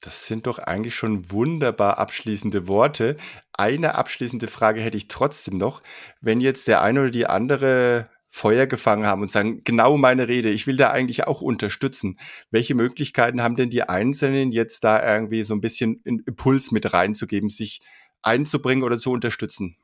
Das 0.01 0.27
sind 0.27 0.47
doch 0.47 0.59
eigentlich 0.59 0.95
schon 0.95 1.31
wunderbar 1.31 1.97
abschließende 1.97 2.67
Worte. 2.67 3.17
Eine 3.53 3.95
abschließende 3.95 4.47
Frage 4.47 4.81
hätte 4.81 4.97
ich 4.97 5.07
trotzdem 5.07 5.57
noch. 5.57 5.81
Wenn 6.21 6.41
jetzt 6.41 6.67
der 6.67 6.81
eine 6.81 7.01
oder 7.01 7.11
die 7.11 7.27
andere 7.27 8.09
Feuer 8.29 8.67
gefangen 8.67 9.07
haben 9.07 9.21
und 9.21 9.29
sagen, 9.29 9.63
genau 9.63 9.97
meine 9.97 10.27
Rede, 10.27 10.49
ich 10.49 10.67
will 10.67 10.77
da 10.77 10.91
eigentlich 10.91 11.25
auch 11.25 11.41
unterstützen. 11.41 12.19
Welche 12.51 12.75
Möglichkeiten 12.75 13.41
haben 13.41 13.55
denn 13.55 13.69
die 13.69 13.83
Einzelnen 13.83 14.51
jetzt 14.51 14.83
da 14.83 15.15
irgendwie 15.15 15.43
so 15.43 15.53
ein 15.55 15.61
bisschen 15.61 16.01
einen 16.05 16.19
Impuls 16.19 16.71
mit 16.71 16.93
reinzugeben, 16.93 17.49
sich 17.49 17.81
einzubringen 18.21 18.83
oder 18.83 18.99
zu 18.99 19.11
unterstützen? 19.11 19.77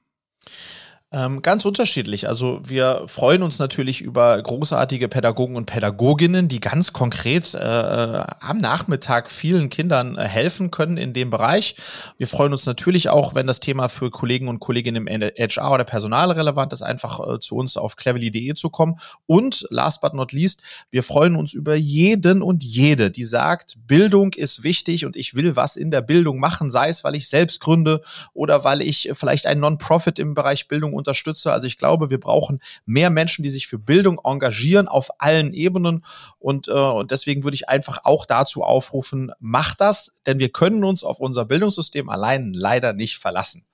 Ähm, 1.13 1.41
ganz 1.41 1.65
unterschiedlich. 1.65 2.29
Also 2.29 2.61
wir 2.63 3.03
freuen 3.07 3.43
uns 3.43 3.59
natürlich 3.59 3.99
über 3.99 4.41
großartige 4.41 5.09
Pädagogen 5.09 5.57
und 5.57 5.65
Pädagoginnen, 5.65 6.47
die 6.47 6.61
ganz 6.61 6.93
konkret 6.93 7.53
äh, 7.53 7.57
äh 7.59 8.23
am 8.39 8.59
Nachmittag 8.59 9.29
vielen 9.29 9.69
Kindern 9.69 10.17
äh, 10.17 10.23
helfen 10.23 10.71
können 10.71 10.95
in 10.95 11.11
dem 11.11 11.29
Bereich. 11.29 11.75
Wir 12.17 12.29
freuen 12.29 12.53
uns 12.53 12.65
natürlich 12.65 13.09
auch, 13.09 13.35
wenn 13.35 13.45
das 13.45 13.59
Thema 13.59 13.89
für 13.89 14.09
Kollegen 14.09 14.47
und 14.47 14.61
Kolleginnen 14.61 15.05
im 15.05 15.21
HR 15.21 15.73
oder 15.73 15.83
Personal 15.83 16.31
relevant 16.31 16.71
ist, 16.71 16.81
einfach 16.81 17.19
äh, 17.19 17.39
zu 17.41 17.55
uns 17.57 17.75
auf 17.75 17.97
cleverly.de 17.97 18.53
zu 18.53 18.69
kommen. 18.69 18.95
Und 19.25 19.67
last 19.69 19.99
but 19.99 20.13
not 20.13 20.31
least, 20.31 20.63
wir 20.91 21.03
freuen 21.03 21.35
uns 21.35 21.53
über 21.53 21.75
jeden 21.75 22.41
und 22.41 22.63
jede, 22.63 23.11
die 23.11 23.25
sagt, 23.25 23.77
Bildung 23.85 24.31
ist 24.31 24.63
wichtig 24.63 25.05
und 25.05 25.17
ich 25.17 25.35
will 25.35 25.57
was 25.57 25.75
in 25.75 25.91
der 25.91 26.01
Bildung 26.01 26.39
machen, 26.39 26.71
sei 26.71 26.87
es, 26.87 27.03
weil 27.03 27.15
ich 27.15 27.27
selbst 27.27 27.59
gründe 27.59 28.01
oder 28.33 28.63
weil 28.63 28.81
ich 28.81 29.09
vielleicht 29.13 29.45
ein 29.45 29.59
Non-Profit 29.59 30.17
im 30.17 30.35
Bereich 30.35 30.69
Bildung 30.69 31.00
unterstütze. 31.01 31.51
Also 31.51 31.67
ich 31.67 31.77
glaube, 31.77 32.09
wir 32.09 32.19
brauchen 32.19 32.61
mehr 32.85 33.09
Menschen, 33.09 33.43
die 33.43 33.49
sich 33.49 33.67
für 33.67 33.79
Bildung 33.79 34.19
engagieren 34.23 34.87
auf 34.87 35.09
allen 35.19 35.53
Ebenen. 35.53 36.05
Und, 36.39 36.67
äh, 36.67 36.71
und 36.71 37.11
deswegen 37.11 37.43
würde 37.43 37.55
ich 37.55 37.69
einfach 37.69 37.99
auch 38.03 38.25
dazu 38.25 38.63
aufrufen, 38.63 39.31
macht 39.39 39.81
das, 39.81 40.11
denn 40.25 40.39
wir 40.39 40.49
können 40.49 40.83
uns 40.83 41.03
auf 41.03 41.19
unser 41.19 41.45
Bildungssystem 41.45 42.09
allein 42.09 42.53
leider 42.53 42.93
nicht 42.93 43.17
verlassen. 43.17 43.65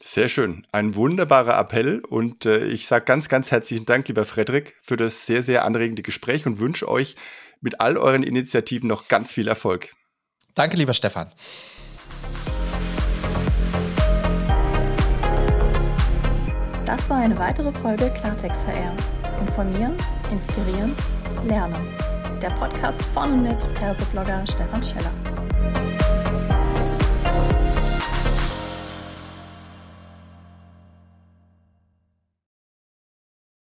Sehr 0.00 0.28
schön. 0.28 0.66
Ein 0.70 0.94
wunderbarer 0.94 1.58
Appell 1.58 2.00
und 2.00 2.44
äh, 2.44 2.66
ich 2.66 2.86
sage 2.86 3.06
ganz, 3.06 3.30
ganz 3.30 3.50
herzlichen 3.50 3.86
Dank, 3.86 4.06
lieber 4.06 4.26
Frederik, 4.26 4.76
für 4.82 4.98
das 4.98 5.24
sehr, 5.24 5.42
sehr 5.42 5.64
anregende 5.64 6.02
Gespräch 6.02 6.46
und 6.46 6.58
wünsche 6.58 6.88
euch 6.88 7.16
mit 7.62 7.80
all 7.80 7.96
euren 7.96 8.22
Initiativen 8.22 8.86
noch 8.86 9.08
ganz 9.08 9.32
viel 9.32 9.48
Erfolg. 9.48 9.94
Danke, 10.54 10.76
lieber 10.76 10.94
Stefan. 10.94 11.32
Das 16.86 17.08
war 17.08 17.18
eine 17.18 17.38
weitere 17.38 17.72
Folge 17.72 18.10
Klartext 18.10 18.60
HR. 18.66 18.94
Informieren, 19.40 19.96
inspirieren, 20.30 20.94
lernen. 21.46 21.74
Der 22.42 22.50
Podcast 22.50 23.02
von 23.14 23.32
und 23.32 23.42
mit 23.42 23.58
Persoblogger 23.74 24.46
Stefan 24.46 24.82
Scheller. 24.82 25.33